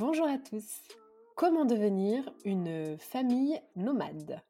[0.00, 0.80] Bonjour à tous
[1.36, 4.40] Comment devenir une famille nomade?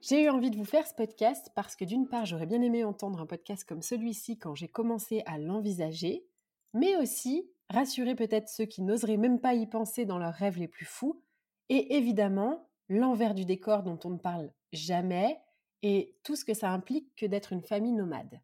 [0.00, 2.82] J'ai eu envie de vous faire ce podcast parce que d'une part, j'aurais bien aimé
[2.82, 6.26] entendre un podcast comme celui-ci quand j'ai commencé à l'envisager,
[6.74, 10.66] mais aussi rassurer peut-être ceux qui n'oseraient même pas y penser dans leurs rêves les
[10.66, 11.22] plus fous,
[11.68, 15.38] et évidemment l'envers du décor dont on ne parle jamais,
[15.82, 18.40] et tout ce que ça implique que d'être une famille nomade.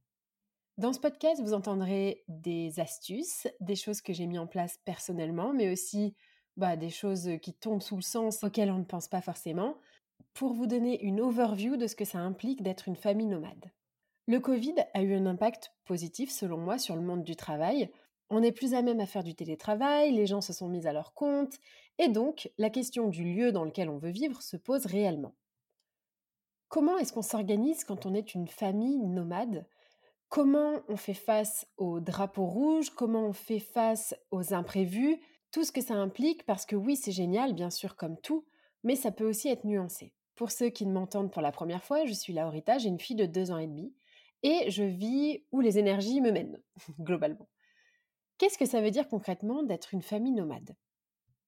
[0.79, 5.53] Dans ce podcast, vous entendrez des astuces, des choses que j'ai mis en place personnellement,
[5.53, 6.15] mais aussi
[6.57, 9.77] bah, des choses qui tombent sous le sens auxquelles on ne pense pas forcément,
[10.33, 13.71] pour vous donner une overview de ce que ça implique d'être une famille nomade.
[14.27, 17.91] Le Covid a eu un impact positif, selon moi, sur le monde du travail.
[18.31, 20.93] On est plus à même à faire du télétravail, les gens se sont mis à
[20.93, 21.59] leur compte,
[21.99, 25.35] et donc la question du lieu dans lequel on veut vivre se pose réellement.
[26.69, 29.67] Comment est-ce qu'on s'organise quand on est une famille nomade?
[30.29, 32.91] Comment on fait face aux drapeaux rouges?
[32.91, 35.21] Comment on fait face aux imprévus?
[35.55, 38.45] Tout ce que ça implique, parce que oui, c'est génial, bien sûr, comme tout,
[38.83, 40.13] mais ça peut aussi être nuancé.
[40.35, 43.15] Pour ceux qui ne m'entendent pour la première fois, je suis Laurita, j'ai une fille
[43.15, 43.95] de deux ans et demi,
[44.43, 46.61] et je vis où les énergies me mènent,
[46.99, 47.49] globalement.
[48.37, 50.75] Qu'est-ce que ça veut dire concrètement d'être une famille nomade?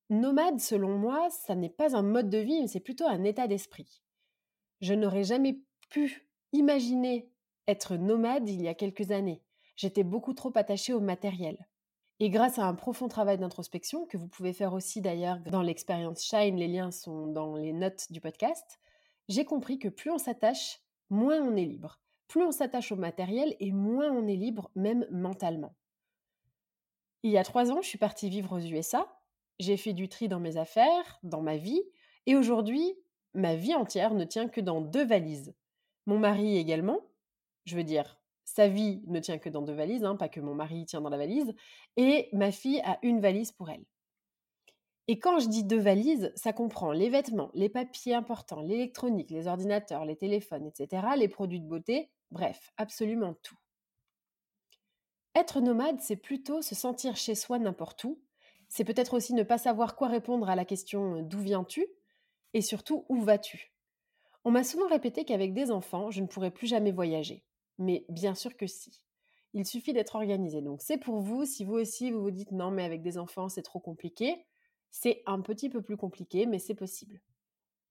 [0.08, 3.48] Nomade, selon moi, ça n'est pas un mode de vie, mais c'est plutôt un état
[3.48, 4.02] d'esprit.
[4.80, 5.58] Je n'aurais jamais
[5.90, 7.28] pu imaginer
[7.66, 9.42] être nomade il y a quelques années.
[9.74, 11.58] J'étais beaucoup trop attachée au matériel.
[12.18, 16.24] Et grâce à un profond travail d'introspection, que vous pouvez faire aussi d'ailleurs dans l'expérience
[16.24, 18.80] Shine, les liens sont dans les notes du podcast,
[19.28, 22.00] j'ai compris que plus on s'attache, moins on est libre.
[22.28, 25.74] Plus on s'attache au matériel et moins on est libre, même mentalement.
[27.22, 29.06] Il y a trois ans, je suis partie vivre aux USA.
[29.58, 31.82] J'ai fait du tri dans mes affaires, dans ma vie,
[32.26, 32.94] et aujourd'hui,
[33.34, 35.54] ma vie entière ne tient que dans deux valises.
[36.06, 37.00] Mon mari également,
[37.64, 40.54] je veux dire, sa vie ne tient que dans deux valises, hein, pas que mon
[40.54, 41.52] mari tient dans la valise,
[41.96, 43.84] et ma fille a une valise pour elle.
[45.08, 49.48] Et quand je dis deux valises, ça comprend les vêtements, les papiers importants, l'électronique, les
[49.48, 53.56] ordinateurs, les téléphones, etc., les produits de beauté, bref, absolument tout.
[55.34, 58.22] Être nomade, c'est plutôt se sentir chez soi n'importe où.
[58.68, 61.86] C'est peut-être aussi ne pas savoir quoi répondre à la question d'où viens-tu
[62.54, 63.74] et surtout où vas-tu?
[64.44, 67.44] On m'a souvent répété qu'avec des enfants, je ne pourrais plus jamais voyager.
[67.78, 69.02] Mais bien sûr que si.
[69.54, 70.60] Il suffit d'être organisé.
[70.60, 73.48] Donc c'est pour vous, si vous aussi vous vous dites non mais avec des enfants
[73.48, 74.46] c'est trop compliqué,
[74.90, 77.20] c'est un petit peu plus compliqué mais c'est possible.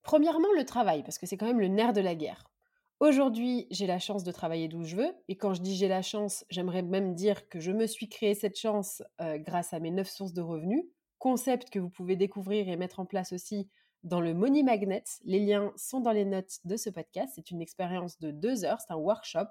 [0.03, 2.51] Premièrement le travail, parce que c'est quand même le nerf de la guerre.
[2.99, 6.01] Aujourd'hui, j'ai la chance de travailler d'où je veux, et quand je dis j'ai la
[6.01, 9.91] chance, j'aimerais même dire que je me suis créé cette chance euh, grâce à mes
[9.91, 10.85] neuf sources de revenus,
[11.17, 13.67] concept que vous pouvez découvrir et mettre en place aussi
[14.05, 15.03] dans le Money Magnet.
[15.25, 17.33] Les liens sont dans les notes de ce podcast.
[17.35, 19.49] C'est une expérience de deux heures, c'est un workshop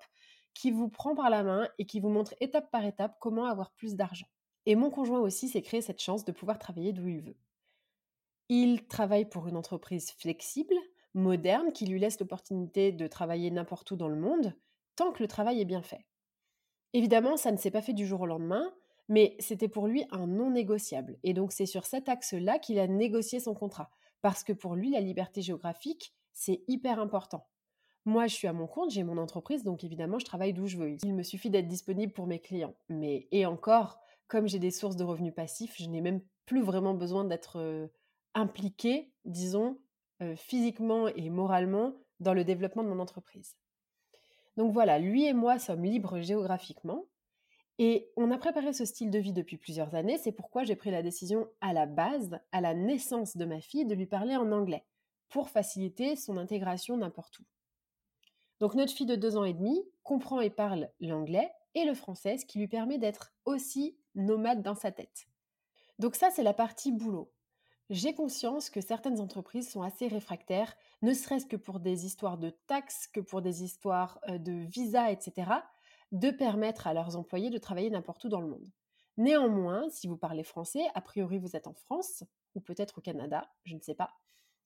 [0.54, 3.72] qui vous prend par la main et qui vous montre étape par étape comment avoir
[3.72, 4.28] plus d'argent.
[4.66, 7.36] Et mon conjoint aussi s'est créé cette chance de pouvoir travailler d'où il veut.
[8.48, 10.76] Il travaille pour une entreprise flexible,
[11.14, 14.54] moderne, qui lui laisse l'opportunité de travailler n'importe où dans le monde,
[14.94, 16.06] tant que le travail est bien fait.
[16.92, 18.72] Évidemment, ça ne s'est pas fait du jour au lendemain,
[19.08, 21.18] mais c'était pour lui un non négociable.
[21.24, 23.90] Et donc c'est sur cet axe-là qu'il a négocié son contrat.
[24.24, 27.46] Parce que pour lui, la liberté géographique, c'est hyper important.
[28.06, 30.78] Moi, je suis à mon compte, j'ai mon entreprise, donc évidemment, je travaille d'où je
[30.78, 30.96] veux.
[31.04, 32.74] Il me suffit d'être disponible pour mes clients.
[32.88, 36.94] Mais, et encore, comme j'ai des sources de revenus passifs, je n'ai même plus vraiment
[36.94, 37.88] besoin d'être euh,
[38.32, 39.78] impliquée, disons,
[40.22, 43.58] euh, physiquement et moralement dans le développement de mon entreprise.
[44.56, 47.04] Donc voilà, lui et moi sommes libres géographiquement.
[47.78, 50.18] Et on a préparé ce style de vie depuis plusieurs années.
[50.18, 53.84] C'est pourquoi j'ai pris la décision à la base, à la naissance de ma fille,
[53.84, 54.84] de lui parler en anglais
[55.28, 57.44] pour faciliter son intégration n'importe où.
[58.60, 62.38] Donc notre fille de deux ans et demi comprend et parle l'anglais et le français,
[62.38, 65.26] ce qui lui permet d'être aussi nomade dans sa tête.
[65.98, 67.32] Donc ça, c'est la partie boulot.
[67.90, 72.50] J'ai conscience que certaines entreprises sont assez réfractaires, ne serait-ce que pour des histoires de
[72.50, 75.50] taxes, que pour des histoires de visa, etc.,
[76.14, 78.70] de permettre à leurs employés de travailler n'importe où dans le monde.
[79.16, 82.22] Néanmoins, si vous parlez français, a priori vous êtes en France,
[82.54, 84.14] ou peut-être au Canada, je ne sais pas,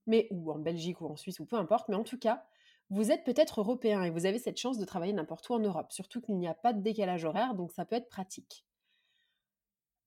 [0.07, 2.45] mais ou en Belgique ou en Suisse, ou peu importe, mais en tout cas,
[2.91, 5.91] vous êtes peut-être européen et vous avez cette chance de travailler n'importe où en Europe,
[5.91, 8.67] surtout qu'il n'y a pas de décalage horaire, donc ça peut être pratique.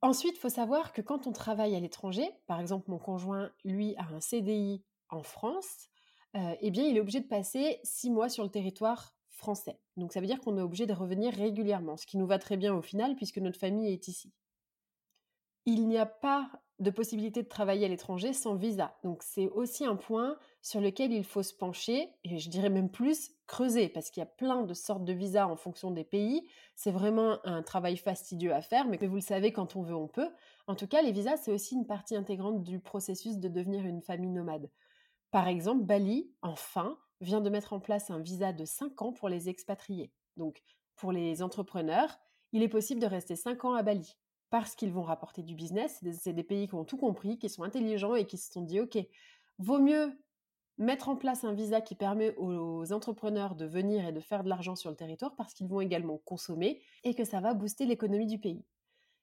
[0.01, 3.95] Ensuite, il faut savoir que quand on travaille à l'étranger, par exemple mon conjoint, lui,
[3.97, 5.89] a un CDI en France,
[6.35, 9.79] euh, eh bien il est obligé de passer six mois sur le territoire français.
[9.97, 12.57] Donc ça veut dire qu'on est obligé de revenir régulièrement, ce qui nous va très
[12.57, 14.31] bien au final puisque notre famille est ici.
[15.65, 18.97] Il n'y a pas de possibilité de travailler à l'étranger sans visa.
[19.03, 22.89] Donc c'est aussi un point sur lequel il faut se pencher, et je dirais même
[22.89, 26.47] plus creuser, parce qu'il y a plein de sortes de visas en fonction des pays.
[26.75, 30.07] C'est vraiment un travail fastidieux à faire, mais vous le savez, quand on veut, on
[30.07, 30.29] peut.
[30.65, 34.01] En tout cas, les visas, c'est aussi une partie intégrante du processus de devenir une
[34.01, 34.71] famille nomade.
[35.29, 39.29] Par exemple, Bali, enfin, vient de mettre en place un visa de 5 ans pour
[39.29, 40.11] les expatriés.
[40.37, 40.61] Donc,
[40.95, 42.19] pour les entrepreneurs,
[42.51, 44.17] il est possible de rester 5 ans à Bali
[44.49, 46.03] parce qu'ils vont rapporter du business.
[46.19, 48.81] C'est des, pays qui ont tout compris, qui sont intelligents et qui se sont dit,
[48.81, 48.97] OK,
[49.59, 50.11] vaut mieux
[50.77, 54.49] mettre en place un visa qui permet aux entrepreneurs de venir et de faire de
[54.49, 58.25] l'argent sur le territoire parce qu'ils vont également consommer et que ça va booster l'économie
[58.25, 58.65] du pays.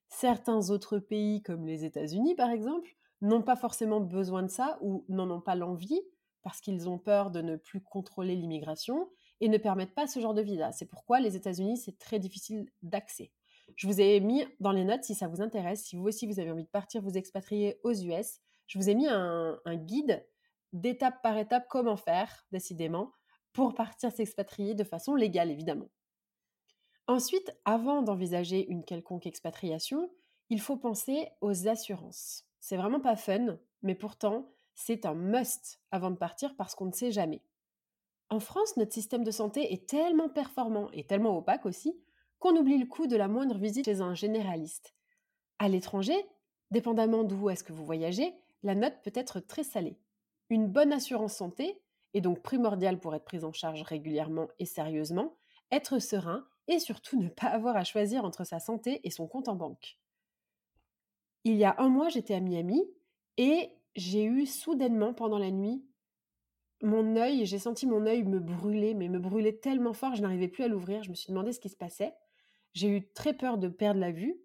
[0.09, 5.05] Certains autres pays, comme les États-Unis par exemple, n'ont pas forcément besoin de ça ou
[5.09, 6.01] n'en ont pas l'envie
[6.43, 9.09] parce qu'ils ont peur de ne plus contrôler l'immigration
[9.41, 10.73] et ne permettent pas ce genre de visa.
[10.73, 13.33] C'est pourquoi les États-Unis, c'est très difficile d'accès.
[13.77, 16.41] Je vous ai mis dans les notes si ça vous intéresse, si vous aussi vous
[16.41, 20.27] avez envie de partir vous expatrier aux US, je vous ai mis un, guide
[20.73, 23.13] d'étape par étape comment faire, décidément,
[23.53, 25.89] pour partir s'expatrier de façon légale, évidemment.
[27.07, 30.11] Ensuite, avant d'envisager une quelconque expatriation,
[30.51, 32.45] il faut penser aux assurances.
[32.61, 36.93] C'est vraiment pas fun, mais pourtant, c'est un must avant de partir parce qu'on ne
[36.93, 37.43] sait jamais.
[38.31, 41.99] En France, notre système de santé est tellement performant et tellement opaque aussi
[42.39, 44.95] qu'on oublie le coût de la moindre visite chez un généraliste.
[45.59, 46.17] À l'étranger,
[46.71, 48.33] dépendamment d'où est-ce que vous voyagez,
[48.63, 49.99] la note peut être très salée.
[50.49, 51.83] Une bonne assurance santé
[52.15, 55.37] est donc primordiale pour être prise en charge régulièrement et sérieusement,
[55.73, 59.49] être serein et surtout ne pas avoir à choisir entre sa santé et son compte
[59.49, 59.99] en banque.
[61.43, 62.85] Il y a un mois, j'étais à Miami
[63.39, 65.85] et j'ai eu soudainement pendant la nuit
[66.83, 70.49] mon œil, j'ai senti mon œil me brûler, mais me brûler tellement fort, je n'arrivais
[70.49, 71.03] plus à l'ouvrir.
[71.03, 72.15] Je me suis demandé ce qui se passait.
[72.73, 74.37] J'ai eu très peur de perdre la vue.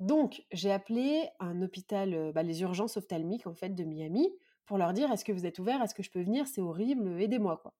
[0.00, 4.28] Donc, j'ai appelé un hôpital, bah, les urgences ophtalmiques en fait de Miami,
[4.66, 7.20] pour leur dire est-ce que vous êtes ouvert, est-ce que je peux venir, c'est horrible,
[7.20, 7.74] aidez-moi quoi.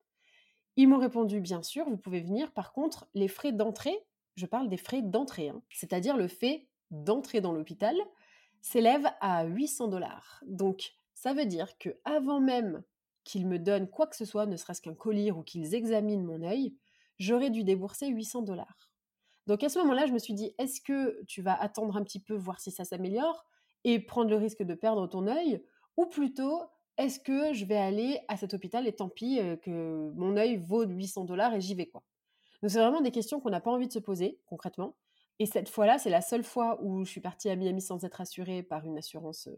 [0.76, 2.52] Ils m'ont répondu bien sûr, vous pouvez venir.
[2.52, 3.96] Par contre, les frais d'entrée,
[4.36, 7.96] je parle des frais d'entrée, hein, c'est-à-dire le fait d'entrer dans l'hôpital,
[8.60, 10.42] s'élève à 800 dollars.
[10.46, 12.82] Donc, ça veut dire que avant même
[13.24, 16.42] qu'ils me donnent quoi que ce soit, ne serait-ce qu'un collier ou qu'ils examinent mon
[16.42, 16.76] œil,
[17.18, 18.90] j'aurais dû débourser 800 dollars.
[19.46, 22.20] Donc à ce moment-là, je me suis dit, est-ce que tu vas attendre un petit
[22.20, 23.46] peu, voir si ça s'améliore,
[23.84, 25.64] et prendre le risque de perdre ton œil,
[25.96, 26.60] ou plutôt,
[26.98, 30.58] est-ce que je vais aller à cet hôpital et tant pis euh, que mon œil
[30.58, 32.02] vaut 800 dollars et j'y vais quoi?
[32.60, 34.94] Donc c'est vraiment des questions qu'on n'a pas envie de se poser concrètement.
[35.38, 38.20] Et cette fois-là, c'est la seule fois où je suis partie à Miami sans être
[38.20, 39.56] assurée par une assurance euh,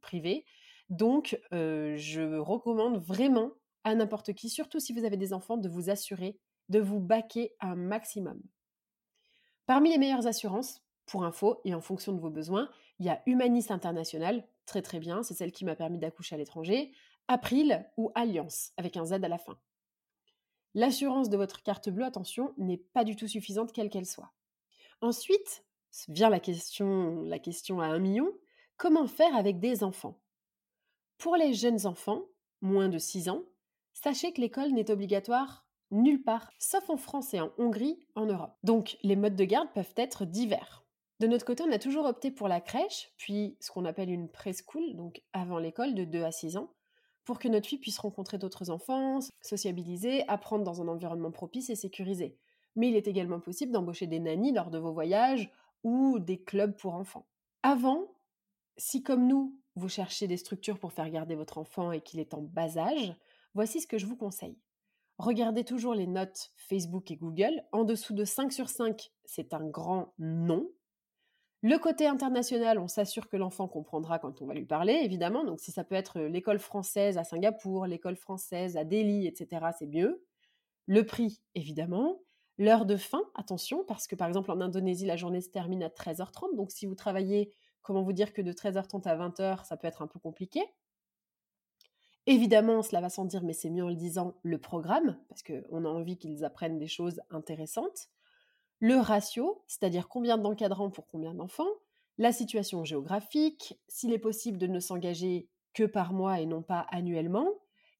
[0.00, 0.44] privée.
[0.90, 3.52] Donc, je recommande vraiment
[3.84, 6.38] à n'importe qui, surtout si vous avez des enfants, de vous assurer
[6.70, 8.40] de vous baquer un maximum.
[9.66, 12.70] Parmi les meilleures assurances, pour info et en fonction de vos besoins,
[13.00, 16.38] il y a Humanis International, très très bien, c'est celle qui m'a permis d'accoucher à
[16.38, 16.92] l'étranger,
[17.26, 19.58] April ou Alliance, avec un Z à la fin.
[20.74, 24.32] L'assurance de votre carte bleue, attention, n'est pas du tout suffisante quelle qu'elle soit.
[25.00, 25.64] Ensuite,
[26.08, 28.30] vient la question, la question à un million,
[28.76, 30.19] comment faire avec des enfants?
[31.20, 32.22] Pour les jeunes enfants,
[32.62, 33.42] moins de 6 ans,
[33.92, 38.56] sachez que l'école n'est obligatoire nulle part, sauf en France et en Hongrie, en Europe.
[38.62, 40.82] Donc les modes de garde peuvent être divers.
[41.18, 44.30] De notre côté, on a toujours opté pour la crèche, puis ce qu'on appelle une
[44.30, 46.72] preschool, donc avant l'école, de 2 à 6 ans,
[47.26, 51.76] pour que notre fille puisse rencontrer d'autres enfants, sociabiliser, apprendre dans un environnement propice et
[51.76, 52.38] sécurisé.
[52.76, 55.52] Mais il est également possible d'embaucher des nannies lors de vos voyages
[55.84, 57.26] ou des clubs pour enfants.
[57.62, 58.06] Avant,
[58.80, 62.34] si comme nous, vous cherchez des structures pour faire garder votre enfant et qu'il est
[62.34, 63.14] en bas âge,
[63.54, 64.58] voici ce que je vous conseille.
[65.18, 67.62] Regardez toujours les notes Facebook et Google.
[67.72, 70.66] En dessous de 5 sur 5, c'est un grand non.
[71.62, 75.44] Le côté international, on s'assure que l'enfant comprendra quand on va lui parler, évidemment.
[75.44, 79.86] Donc si ça peut être l'école française à Singapour, l'école française à Delhi, etc., c'est
[79.86, 80.24] mieux.
[80.86, 82.22] Le prix, évidemment.
[82.56, 85.88] L'heure de fin, attention, parce que par exemple en Indonésie, la journée se termine à
[85.88, 86.56] 13h30.
[86.56, 90.02] Donc si vous travaillez, comment vous dire que de 13h30 à 20h, ça peut être
[90.02, 90.62] un peu compliqué.
[92.26, 95.84] Évidemment, cela va sans dire, mais c'est mieux en le disant, le programme, parce qu'on
[95.84, 98.08] a envie qu'ils apprennent des choses intéressantes.
[98.78, 101.70] Le ratio, c'est-à-dire combien d'encadrants pour combien d'enfants.
[102.18, 106.86] La situation géographique, s'il est possible de ne s'engager que par mois et non pas
[106.90, 107.48] annuellement.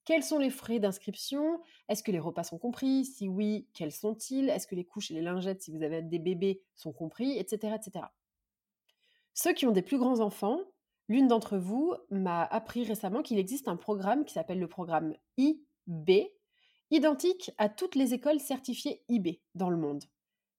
[0.04, 1.60] Quels sont les frais d'inscription?
[1.88, 3.04] Est-ce que les repas sont compris?
[3.04, 4.48] Si oui, quels sont-ils?
[4.48, 7.38] Est-ce que les couches et les lingettes, si vous avez des bébés, sont compris?
[7.38, 7.74] Etc.
[7.74, 8.06] etc.
[9.42, 10.60] Ceux qui ont des plus grands enfants,
[11.08, 16.30] l'une d'entre vous m'a appris récemment qu'il existe un programme qui s'appelle le programme IB,
[16.90, 20.04] identique à toutes les écoles certifiées IB dans le monde.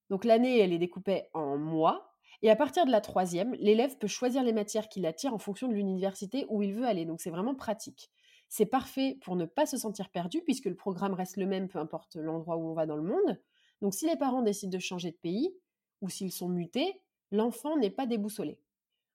[0.09, 4.07] Donc l'année, elle est découpée en mois, et à partir de la troisième, l'élève peut
[4.07, 7.05] choisir les matières qui l'attirent en fonction de l'université où il veut aller.
[7.05, 8.09] Donc c'est vraiment pratique.
[8.49, 11.77] C'est parfait pour ne pas se sentir perdu puisque le programme reste le même peu
[11.77, 13.39] importe l'endroit où on va dans le monde.
[13.83, 15.55] Donc si les parents décident de changer de pays
[16.01, 18.57] ou s'ils sont mutés, l'enfant n'est pas déboussolé.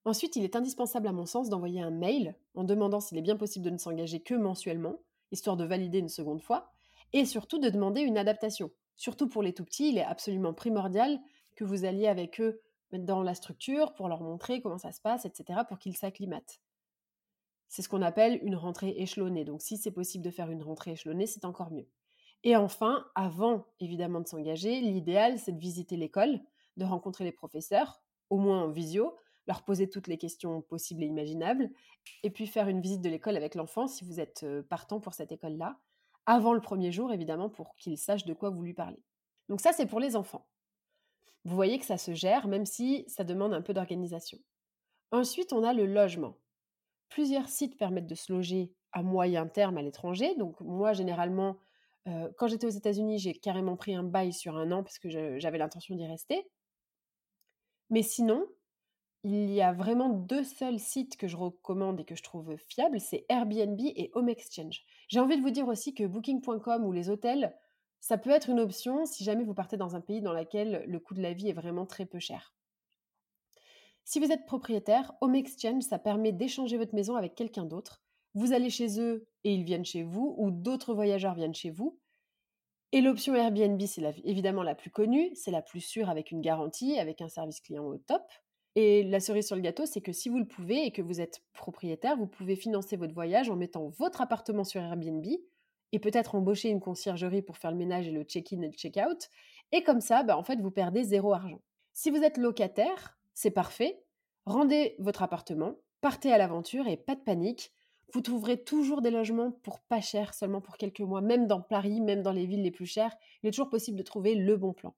[0.07, 3.35] Ensuite, il est indispensable à mon sens d'envoyer un mail en demandant s'il est bien
[3.35, 5.01] possible de ne s'engager que mensuellement,
[5.33, 6.71] histoire de valider une seconde fois,
[7.11, 8.71] et surtout de demander une adaptation.
[8.95, 11.19] Surtout pour les tout petits, il est absolument primordial
[11.57, 12.61] que vous alliez avec eux
[12.93, 16.61] dans la structure pour leur montrer comment ça se passe, etc., pour qu'ils s'acclimatent.
[17.67, 19.43] C'est ce qu'on appelle une rentrée échelonnée.
[19.43, 21.89] Donc si c'est possible de faire une rentrée échelonnée, c'est encore mieux.
[22.45, 26.39] Et enfin, avant évidemment de s'engager, l'idéal c'est de visiter l'école,
[26.77, 29.13] de rencontrer les professeurs, au moins en visio,
[29.47, 31.69] leur poser toutes les questions possibles et imaginables,
[32.23, 35.31] et puis faire une visite de l'école avec l'enfant si vous êtes partant pour cette
[35.31, 35.79] école-là,
[36.25, 39.01] avant le premier jour évidemment pour qu'il sache de quoi vous lui parlez.
[39.49, 40.47] Donc ça c'est pour les enfants.
[41.45, 44.37] Vous voyez que ça se gère même si ça demande un peu d'organisation.
[45.11, 46.37] Ensuite on a le logement.
[47.07, 50.35] Plusieurs sites permettent de se loger à moyen terme à l'étranger.
[50.35, 51.57] Donc moi, généralement,
[52.37, 55.57] quand j'étais aux États-Unis, j'ai carrément pris un bail sur un an parce que j'avais
[55.57, 56.49] l'intention d'y rester.
[57.89, 58.45] Mais sinon,
[59.27, 63.01] il y a vraiment deux seuls sites que je recommande et que je trouve fiables,
[63.01, 64.85] c'est Airbnb et Home Exchange.
[65.09, 67.53] J'ai envie de vous dire aussi que Booking.com ou les hôtels,
[67.99, 70.99] ça peut être une option si jamais vous partez dans un pays dans lequel le
[70.99, 72.55] coût de la vie est vraiment très peu cher.
[74.05, 78.01] Si vous êtes propriétaire, Home Exchange, ça permet d'échanger votre maison avec quelqu'un d'autre.
[78.33, 81.99] Vous allez chez eux et ils viennent chez vous, ou d'autres voyageurs viennent chez vous.
[82.93, 86.97] Et l'option Airbnb, c'est évidemment la plus connue, c'est la plus sûre avec une garantie,
[86.97, 88.23] avec un service client au top.
[88.79, 91.19] Et la cerise sur le gâteau, c'est que si vous le pouvez et que vous
[91.19, 95.25] êtes propriétaire, vous pouvez financer votre voyage en mettant votre appartement sur Airbnb
[95.93, 99.29] et peut-être embaucher une conciergerie pour faire le ménage et le check-in et le check-out.
[99.71, 101.59] Et comme ça, bah, en fait, vous perdez zéro argent.
[101.93, 103.99] Si vous êtes locataire, c'est parfait.
[104.45, 107.71] Rendez votre appartement, partez à l'aventure et pas de panique.
[108.13, 111.99] Vous trouverez toujours des logements pour pas cher, seulement pour quelques mois, même dans Paris,
[111.99, 113.15] même dans les villes les plus chères.
[113.41, 114.93] Il est toujours possible de trouver le bon plan.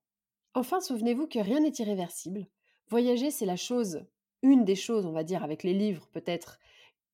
[0.54, 2.46] Enfin, souvenez-vous que rien n'est irréversible.
[2.90, 4.06] Voyager, c'est la chose,
[4.42, 6.60] une des choses, on va dire, avec les livres peut-être,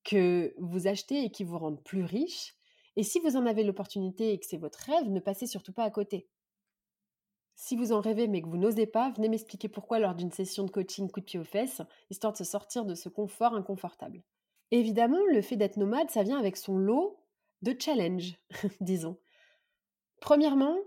[0.03, 2.55] que vous achetez et qui vous rendent plus riche.
[2.95, 5.83] Et si vous en avez l'opportunité et que c'est votre rêve, ne passez surtout pas
[5.83, 6.27] à côté.
[7.55, 10.63] Si vous en rêvez mais que vous n'osez pas, venez m'expliquer pourquoi lors d'une session
[10.63, 14.23] de coaching coup de pied aux fesses, histoire de se sortir de ce confort inconfortable.
[14.71, 17.19] Évidemment, le fait d'être nomade, ça vient avec son lot
[17.61, 18.37] de challenges,
[18.81, 19.17] disons.
[20.21, 20.77] Premièrement,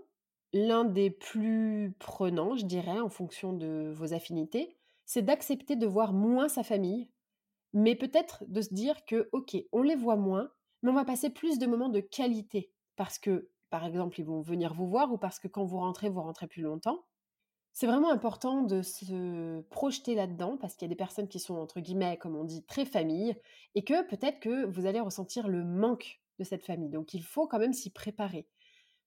[0.53, 6.13] l'un des plus prenants, je dirais, en fonction de vos affinités, c'est d'accepter de voir
[6.13, 7.09] moins sa famille,
[7.73, 10.51] mais peut-être de se dire que, ok, on les voit moins,
[10.81, 14.41] mais on va passer plus de moments de qualité, parce que par exemple, ils vont
[14.41, 17.05] venir vous voir ou parce que quand vous rentrez, vous rentrez plus longtemps.
[17.71, 21.55] C'est vraiment important de se projeter là-dedans parce qu'il y a des personnes qui sont,
[21.55, 23.35] entre guillemets, comme on dit, très famille
[23.75, 26.89] et que peut-être que vous allez ressentir le manque de cette famille.
[26.89, 28.47] Donc il faut quand même s'y préparer.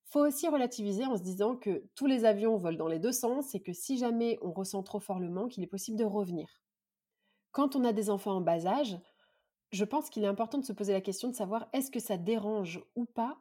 [0.05, 3.55] Faut aussi relativiser en se disant que tous les avions volent dans les deux sens
[3.55, 6.49] et que si jamais on ressent trop fort le manque, il est possible de revenir.
[7.51, 8.99] Quand on a des enfants en bas âge,
[9.71, 12.17] je pense qu'il est important de se poser la question de savoir est-ce que ça
[12.17, 13.39] dérange ou pas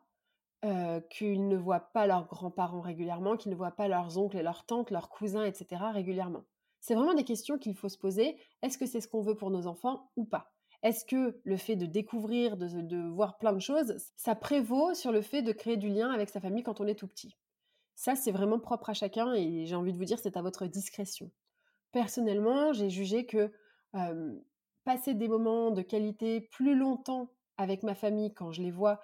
[0.63, 4.43] euh, qu'ils ne voient pas leurs grands-parents régulièrement, qu'ils ne voient pas leurs oncles et
[4.43, 5.91] leurs tantes, leurs cousins, etc.
[5.91, 6.45] régulièrement.
[6.79, 8.37] C'est vraiment des questions qu'il faut se poser.
[8.61, 10.50] Est-ce que c'est ce qu'on veut pour nos enfants ou pas?
[10.83, 15.21] Est-ce que le fait de découvrir, de, voir plein de choses, ça prévaut sur le
[15.21, 17.37] fait de créer du lien avec sa famille quand on est tout petit?
[17.95, 20.65] Ça, c'est vraiment propre à chacun et j'ai envie de vous dire, c'est à votre
[20.65, 21.29] discrétion.
[21.91, 23.51] Personnellement, j'ai jugé que
[24.83, 29.01] passer des moments de qualité plus longtemps avec ma famille quand je les vois,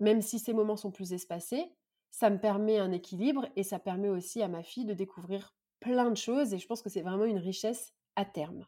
[0.00, 1.70] même si ces moments sont plus espacés,
[2.10, 6.10] ça me permet un équilibre et ça permet aussi à ma fille de découvrir plein
[6.10, 8.66] de choses et je pense que c'est vraiment une richesse à terme.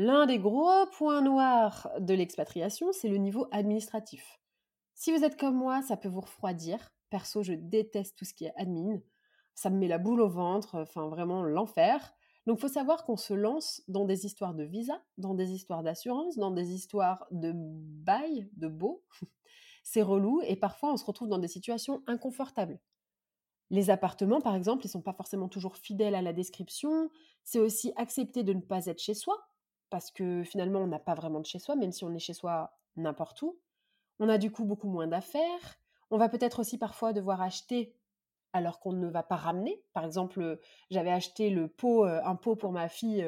[0.00, 4.38] L'un des gros points noirs de l'expatriation, c'est le niveau administratif.
[4.94, 6.92] Si vous êtes comme moi, ça peut vous refroidir.
[7.10, 9.00] Perso, je déteste tout ce qui est admin.
[9.56, 12.14] Ça me met la boule au ventre, enfin vraiment l'enfer.
[12.46, 16.36] Donc, faut savoir qu'on se lance dans des histoires de visa, dans des histoires d'assurance,
[16.36, 19.02] dans des histoires de bail, de beau.
[19.82, 22.78] C'est relou et parfois on se retrouve dans des situations inconfortables.
[23.70, 27.10] Les appartements, par exemple, ils ne sont pas forcément toujours fidèles à la description.
[27.42, 29.36] C'est aussi accepter de ne pas être chez soi,
[29.90, 32.34] parce que finalement, on n'a pas vraiment de chez soi, même si on est chez
[32.34, 33.58] soi n'importe où.
[34.18, 35.78] On a du coup beaucoup moins d'affaires.
[36.10, 37.94] On va peut-être aussi parfois devoir acheter
[38.52, 39.82] alors qu'on ne va pas ramener.
[39.92, 40.58] Par exemple,
[40.90, 43.24] j'avais acheté le pot, un pot pour ma fille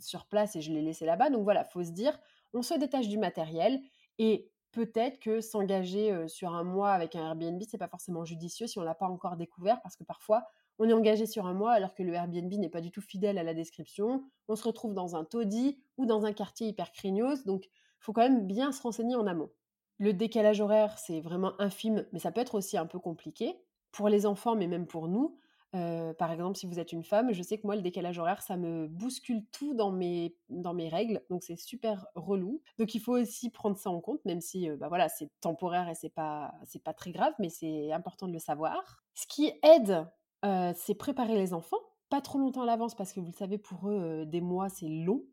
[0.00, 1.30] sur place et je l'ai laissé là-bas.
[1.30, 2.18] Donc voilà, faut se dire,
[2.52, 3.80] on se détache du matériel
[4.18, 8.78] et peut-être que s'engager sur un mois avec un Airbnb, c'est pas forcément judicieux si
[8.78, 10.44] on l'a pas encore découvert parce que parfois
[10.78, 13.38] on est engagé sur un mois alors que le Airbnb n'est pas du tout fidèle
[13.38, 14.24] à la description.
[14.48, 17.44] On se retrouve dans un taudis ou dans un quartier hyper craignos.
[17.44, 19.50] Donc, il faut quand même bien se renseigner en amont.
[19.98, 23.56] Le décalage horaire, c'est vraiment infime, mais ça peut être aussi un peu compliqué
[23.92, 25.38] pour les enfants, mais même pour nous.
[25.72, 28.58] par exemple, si vous êtes une femme, je sais que moi, le décalage horaire, ça
[28.58, 30.34] me bouscule tout dans mes,
[30.90, 32.62] règles, donc c'est super relou.
[32.78, 35.94] Donc il faut aussi prendre ça en compte, même si bah voilà, c'est temporaire et
[35.94, 39.02] c'est pas, c'est pas très grave, mais c'est important de le savoir.
[39.14, 40.06] Ce qui aide,
[40.74, 43.88] c'est préparer les enfants, pas trop longtemps à l'avance, parce que vous le savez, pour
[43.88, 45.24] eux, des mois, c'est long,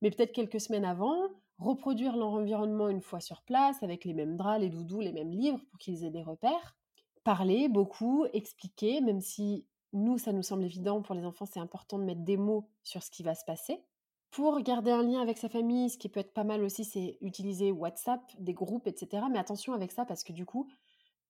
[0.00, 4.36] mais peut-être quelques semaines avant, reproduire leur environnement une fois sur place, avec les mêmes
[4.36, 6.76] draps, les doudous, les mêmes livres, pour qu'ils aient des repères
[7.24, 11.98] parler beaucoup, expliquer, même si nous, ça nous semble évident, pour les enfants, c'est important
[11.98, 13.84] de mettre des mots sur ce qui va se passer.
[14.30, 17.18] Pour garder un lien avec sa famille, ce qui peut être pas mal aussi, c'est
[17.20, 19.24] utiliser WhatsApp, des groupes, etc.
[19.30, 20.68] Mais attention avec ça, parce que du coup,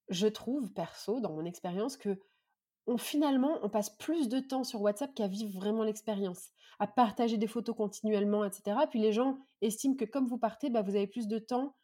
[0.07, 2.17] je trouve, perso, dans mon expérience, que
[2.87, 7.37] on, finalement, on passe plus de temps sur WhatsApp qu'à vivre vraiment l'expérience, à partager
[7.37, 8.77] des photos continuellement, etc.
[8.89, 11.75] Puis les gens estiment que comme vous partez, bah, vous avez plus de temps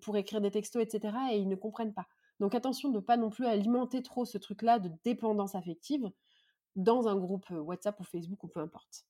[0.00, 1.16] pour écrire des textos, etc.
[1.32, 2.06] Et ils ne comprennent pas.
[2.40, 6.10] Donc attention de ne pas non plus alimenter trop ce truc-là de dépendance affective
[6.74, 9.04] dans un groupe WhatsApp ou Facebook ou peu importe.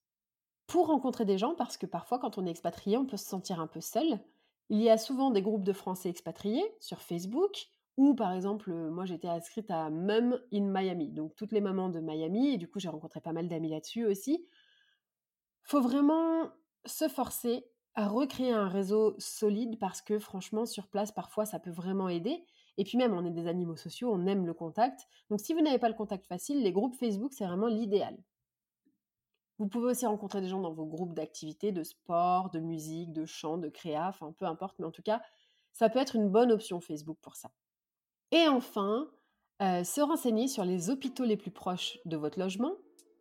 [0.67, 3.61] Pour rencontrer des gens, parce que parfois quand on est expatrié, on peut se sentir
[3.61, 4.21] un peu seul,
[4.69, 9.05] il y a souvent des groupes de Français expatriés sur Facebook, ou par exemple, moi
[9.05, 12.79] j'étais inscrite à Mum in Miami, donc toutes les mamans de Miami, et du coup
[12.79, 14.47] j'ai rencontré pas mal d'amis là-dessus aussi.
[15.65, 16.51] Faut vraiment
[16.87, 21.71] se forcer à recréer un réseau solide parce que franchement, sur place, parfois ça peut
[21.71, 22.45] vraiment aider.
[22.79, 25.07] Et puis même, on est des animaux sociaux, on aime le contact.
[25.29, 28.17] Donc si vous n'avez pas le contact facile, les groupes Facebook, c'est vraiment l'idéal.
[29.59, 33.27] Vous pouvez aussi rencontrer des gens dans vos groupes d'activités, de sport, de musique, de
[33.27, 35.21] chant, de créa, enfin peu importe, mais en tout cas,
[35.73, 37.51] ça peut être une bonne option Facebook pour ça.
[38.33, 39.09] Et enfin,
[39.63, 42.73] euh, se renseigner sur les hôpitaux les plus proches de votre logement,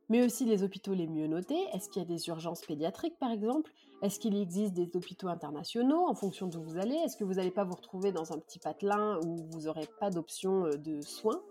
[0.08, 1.62] mais aussi les hôpitaux les mieux notés.
[1.74, 3.72] Est-ce qu'il y a des urgences pédiatriques, par exemple?
[4.02, 6.96] Est-ce qu'il existe des hôpitaux internationaux en fonction d'où vous allez?
[6.96, 10.10] Est-ce que vous n'allez pas vous retrouver dans un petit patelin où vous n'aurez pas
[10.10, 11.42] d'option euh, de soins?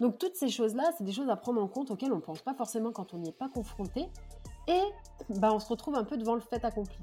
[0.00, 2.42] Donc toutes ces choses-là, c'est des choses à prendre en compte auxquelles on ne pense
[2.42, 4.08] pas forcément quand on n'y est pas confronté.
[4.68, 4.80] Et
[5.38, 6.98] bah, on se retrouve un peu devant le fait accompli.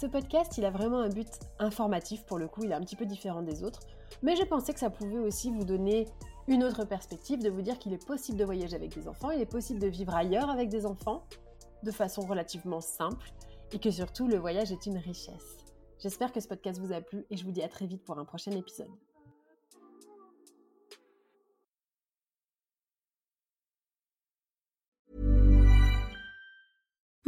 [0.00, 2.94] Ce podcast, il a vraiment un but informatif pour le coup, il est un petit
[2.94, 3.80] peu différent des autres,
[4.22, 6.06] mais j'ai pensé que ça pouvait aussi vous donner
[6.46, 9.40] une autre perspective, de vous dire qu'il est possible de voyager avec des enfants, il
[9.40, 11.24] est possible de vivre ailleurs avec des enfants
[11.82, 13.32] de façon relativement simple
[13.72, 15.56] et que surtout le voyage est une richesse.
[15.98, 18.20] J'espère que ce podcast vous a plu et je vous dis à très vite pour
[18.20, 18.86] un prochain épisode.